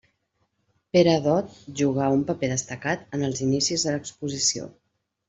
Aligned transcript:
Pere 0.95 1.11
Dot 1.25 1.59
jugà 1.81 2.07
un 2.15 2.23
paper 2.29 2.49
destacat 2.53 3.05
en 3.19 3.27
els 3.29 3.43
inicis 3.49 3.85
de 3.89 3.95
l'exposició. 3.97 4.67